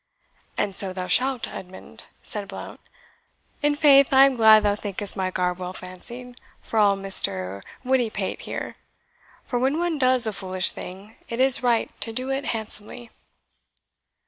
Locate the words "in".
3.61-3.75